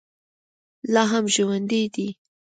[0.93, 2.07] لا هم ژوندی دی.